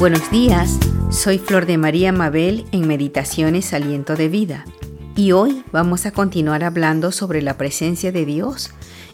[0.00, 0.78] Buenos días,
[1.10, 4.64] soy Flor de María Mabel en Meditaciones Aliento de Vida
[5.14, 8.70] y hoy vamos a continuar hablando sobre la presencia de Dios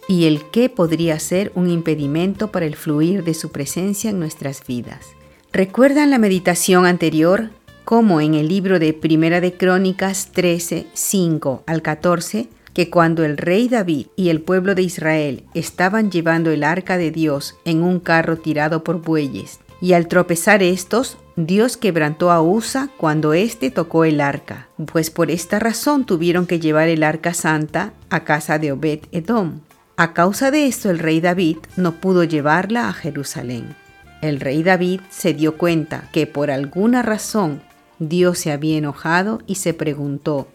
[0.06, 4.64] y el qué podría ser un impedimento para el fluir de su presencia en nuestras
[4.64, 5.08] vidas.
[5.52, 7.50] ¿Recuerdan la meditación anterior?
[7.84, 13.38] Como en el libro de Primera de Crónicas 13, 5 al 14, que cuando el
[13.38, 17.98] rey David y el pueblo de Israel estaban llevando el arca de Dios en un
[17.98, 24.04] carro tirado por bueyes y al tropezar estos, Dios quebrantó a Usa cuando éste tocó
[24.04, 28.72] el arca, pues por esta razón tuvieron que llevar el arca santa a casa de
[28.72, 29.60] Obed Edom.
[29.98, 33.76] A causa de esto el rey David no pudo llevarla a Jerusalén.
[34.22, 37.62] El rey David se dio cuenta que por alguna razón
[37.98, 40.48] Dios se había enojado y se preguntó,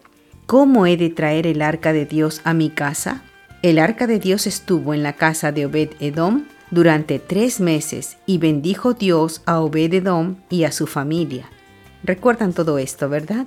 [0.46, 3.22] ¿cómo he de traer el arca de Dios a mi casa?
[3.62, 8.38] El arca de Dios estuvo en la casa de Obed Edom durante tres meses y
[8.38, 11.48] bendijo Dios a Obededom y a su familia.
[12.02, 13.46] ¿Recuerdan todo esto, verdad?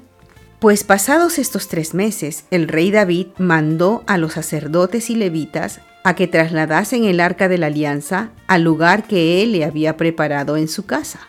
[0.59, 6.15] Pues pasados estos tres meses, el rey David mandó a los sacerdotes y levitas a
[6.15, 10.67] que trasladasen el arca de la alianza al lugar que él le había preparado en
[10.67, 11.19] su casa.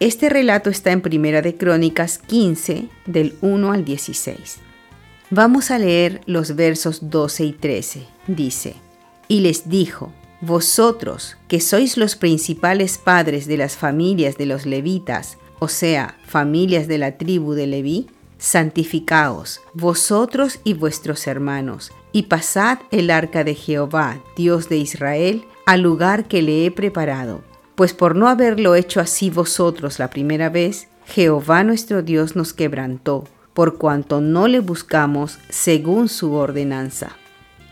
[0.00, 4.58] Este relato está en Primera de Crónicas 15, del 1 al 16.
[5.30, 8.06] Vamos a leer los versos 12 y 13.
[8.26, 8.74] Dice,
[9.28, 10.10] y les dijo,
[10.44, 16.88] vosotros, que sois los principales padres de las familias de los levitas, o sea, familias
[16.88, 18.06] de la tribu de Leví,
[18.38, 25.80] santificaos, vosotros y vuestros hermanos, y pasad el arca de Jehová, Dios de Israel, al
[25.80, 27.42] lugar que le he preparado.
[27.74, 33.24] Pues por no haberlo hecho así vosotros la primera vez, Jehová nuestro Dios nos quebrantó,
[33.52, 37.16] por cuanto no le buscamos según su ordenanza.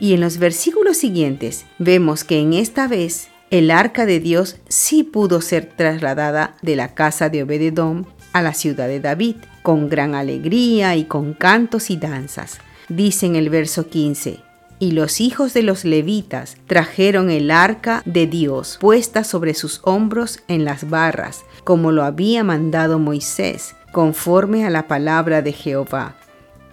[0.03, 5.05] Y en los versículos siguientes vemos que en esta vez el arca de Dios sí
[5.05, 10.17] pudo ser trasladada de la casa de Obededom a la ciudad de David, con gran
[10.17, 12.59] alegría y con cantos y danzas.
[12.89, 14.41] Dice en el verso 15,
[14.81, 20.41] y los hijos de los levitas trajeron el arca de Dios puesta sobre sus hombros
[20.49, 26.17] en las barras, como lo había mandado Moisés, conforme a la palabra de Jehová.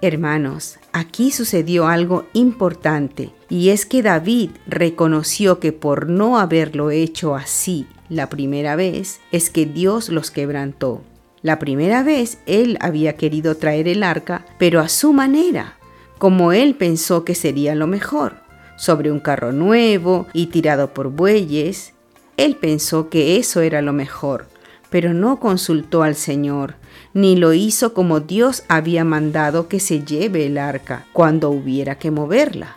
[0.01, 7.35] Hermanos, aquí sucedió algo importante y es que David reconoció que por no haberlo hecho
[7.35, 11.01] así la primera vez, es que Dios los quebrantó.
[11.41, 15.77] La primera vez él había querido traer el arca, pero a su manera,
[16.17, 18.37] como él pensó que sería lo mejor,
[18.77, 21.93] sobre un carro nuevo y tirado por bueyes.
[22.37, 24.47] Él pensó que eso era lo mejor,
[24.89, 26.75] pero no consultó al Señor,
[27.13, 32.11] ni lo hizo como Dios había mandado que se lleve el arca cuando hubiera que
[32.11, 32.75] moverla.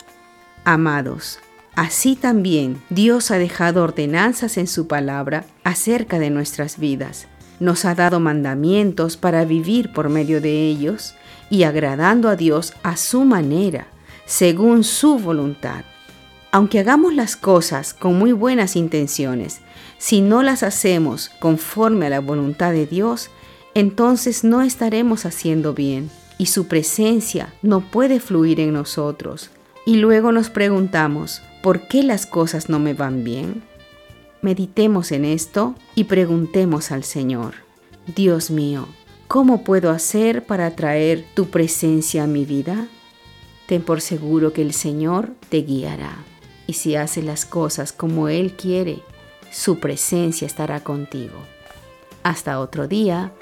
[0.63, 1.39] Amados,
[1.75, 7.27] así también Dios ha dejado ordenanzas en su palabra acerca de nuestras vidas.
[7.59, 11.15] Nos ha dado mandamientos para vivir por medio de ellos
[11.49, 13.87] y agradando a Dios a su manera,
[14.25, 15.83] según su voluntad.
[16.53, 19.61] Aunque hagamos las cosas con muy buenas intenciones,
[19.97, 23.31] si no las hacemos conforme a la voluntad de Dios,
[23.73, 29.49] entonces no estaremos haciendo bien y su presencia no puede fluir en nosotros.
[29.87, 33.63] Y luego nos preguntamos, ¿por qué las cosas no me van bien?
[34.43, 37.55] Meditemos en esto y preguntemos al Señor,
[38.15, 38.87] Dios mío,
[39.27, 42.85] ¿cómo puedo hacer para traer tu presencia a mi vida?
[43.65, 46.15] Ten por seguro que el Señor te guiará.
[46.67, 48.99] Y si haces las cosas como Él quiere,
[49.51, 51.37] su presencia estará contigo.
[52.23, 53.33] Hasta otro día